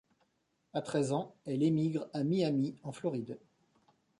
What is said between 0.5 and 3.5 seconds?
À treize ans, elle émigre à Miami, en Floride.